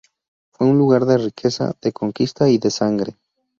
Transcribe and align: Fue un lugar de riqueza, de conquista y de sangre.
Fue 0.49 0.65
un 0.65 0.79
lugar 0.79 1.05
de 1.05 1.19
riqueza, 1.19 1.75
de 1.79 1.93
conquista 1.93 2.49
y 2.49 2.57
de 2.57 2.71
sangre. 2.71 3.17